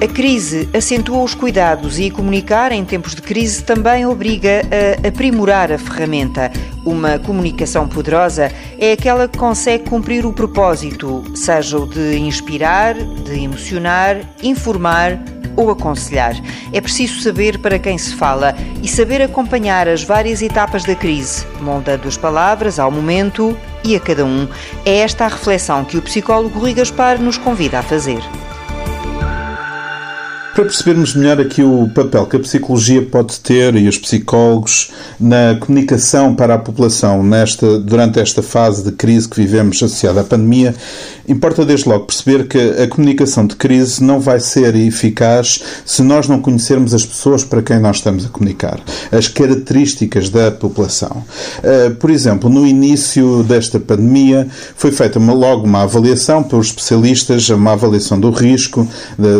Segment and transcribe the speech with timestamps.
[0.00, 4.62] A crise acentua os cuidados e comunicar em tempos de crise também obriga
[5.04, 6.52] a aprimorar a ferramenta.
[6.84, 13.42] Uma comunicação poderosa é aquela que consegue cumprir o propósito, seja o de inspirar, de
[13.42, 15.18] emocionar, informar
[15.56, 16.36] ou aconselhar.
[16.72, 21.44] É preciso saber para quem se fala e saber acompanhar as várias etapas da crise,
[21.60, 24.46] moldando as palavras ao momento e a cada um.
[24.86, 28.22] É esta a reflexão que o psicólogo Rui Gaspar nos convida a fazer.
[30.58, 34.90] Para percebermos melhor aqui o papel que a psicologia pode ter e os psicólogos
[35.20, 40.24] na comunicação para a população nesta, durante esta fase de crise que vivemos associada à
[40.24, 40.74] pandemia,
[41.28, 46.26] importa desde logo perceber que a comunicação de crise não vai ser eficaz se nós
[46.26, 48.80] não conhecermos as pessoas para quem nós estamos a comunicar,
[49.12, 51.22] as características da população.
[51.62, 57.74] Eh, por exemplo, no início desta pandemia foi feita logo uma avaliação pelos especialistas, uma
[57.74, 58.88] avaliação do risco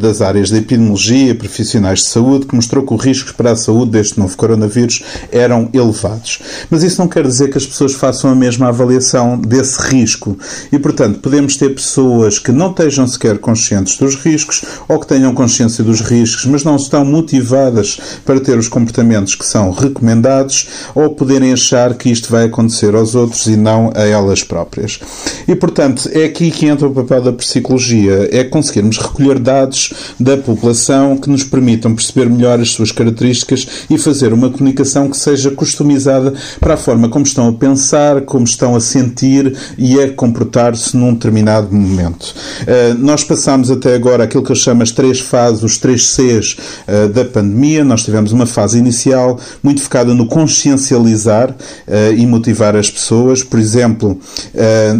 [0.00, 3.56] das áreas de epidemiologia epidemiologia, profissionais de saúde, que mostrou que os riscos para a
[3.56, 6.38] saúde deste novo coronavírus eram elevados.
[6.70, 10.38] Mas isso não quer dizer que as pessoas façam a mesma avaliação desse risco.
[10.70, 15.34] E, portanto, podemos ter pessoas que não estejam sequer conscientes dos riscos ou que tenham
[15.34, 21.10] consciência dos riscos, mas não estão motivadas para ter os comportamentos que são recomendados ou
[21.10, 25.00] poderem achar que isto vai acontecer aos outros e não a elas próprias.
[25.48, 30.36] E, portanto, é aqui que entra o papel da psicologia, é conseguirmos recolher dados da
[30.36, 35.50] população que nos permitam perceber melhor as suas características e fazer uma comunicação que seja
[35.50, 40.96] customizada para a forma como estão a pensar, como estão a sentir e a comportar-se
[40.96, 42.34] num determinado momento.
[42.62, 46.56] Uh, nós passamos até agora aquilo que eu chamo as três fases, os três Cs
[46.86, 47.84] uh, da pandemia.
[47.84, 53.42] Nós tivemos uma fase inicial muito focada no consciencializar uh, e motivar as pessoas.
[53.42, 54.18] Por exemplo,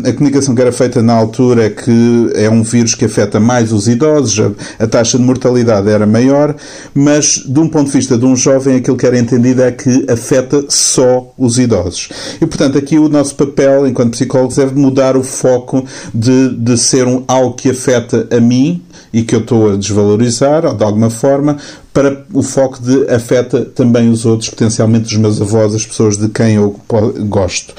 [0.05, 3.73] a comunicação que era feita na altura é que é um vírus que afeta mais
[3.73, 6.55] os idosos, a taxa de mortalidade era maior,
[6.95, 10.07] mas de um ponto de vista de um jovem, aquilo que era entendido é que
[10.09, 12.09] afeta só os idosos.
[12.41, 15.85] E, portanto, aqui o nosso papel, enquanto psicólogos, é mudar o foco
[16.15, 18.83] de, de ser um, algo que afeta a mim
[19.13, 21.57] e que eu estou a desvalorizar, de alguma forma,
[21.93, 26.29] para o foco de afeta também os outros, potencialmente os meus avós, as pessoas de
[26.29, 26.75] quem eu
[27.29, 27.75] gosto.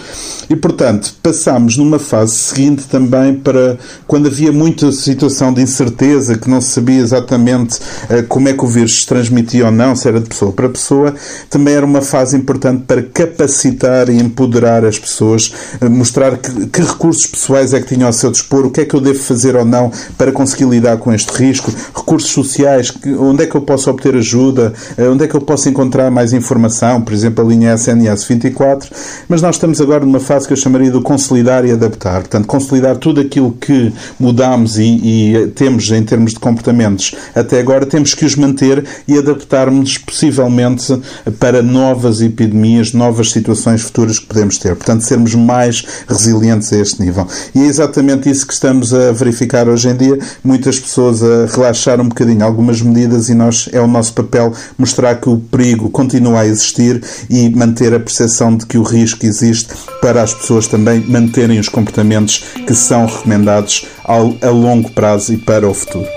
[0.49, 6.49] E, portanto, passamos numa fase seguinte também para quando havia muita situação de incerteza, que
[6.49, 10.07] não se sabia exatamente uh, como é que o vírus se transmitia ou não, se
[10.07, 11.15] era de pessoa para pessoa,
[11.49, 15.51] também era uma fase importante para capacitar e empoderar as pessoas,
[15.81, 18.85] uh, mostrar que, que recursos pessoais é que tinham ao seu dispor, o que é
[18.85, 23.43] que eu devo fazer ou não para conseguir lidar com este risco, recursos sociais, onde
[23.43, 27.01] é que eu posso obter ajuda, eh, onde é que eu posso encontrar mais informação,
[27.01, 28.89] por exemplo, a linha SNS 24,
[29.27, 32.21] mas nós estamos agora numa fase que eu chamaria de consolidar e adaptar.
[32.21, 37.85] Portanto, consolidar tudo aquilo que mudamos e, e temos em termos de comportamentos até agora,
[37.85, 41.01] temos que os manter e adaptarmos possivelmente
[41.37, 44.73] para novas epidemias, novas situações futuras que podemos ter.
[44.73, 47.27] Portanto, sermos mais resilientes a este nível.
[47.53, 50.17] E é exatamente isso que estamos a verificar hoje em dia.
[50.41, 55.15] Muitas pessoas a relaxar um bocadinho algumas medidas e nós é o nosso papel mostrar
[55.15, 59.73] que o perigo continua a existir e manter a percepção de que o risco existe
[60.01, 65.37] para as pessoas também manterem os comportamentos que são recomendados ao, a longo prazo e
[65.37, 66.07] para o futuro.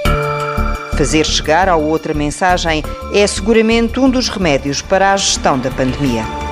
[0.97, 1.77] Fazer chegar a
[2.15, 2.83] mensagem
[3.13, 6.46] é seguramente um dos remédios para a gestão da pandemia.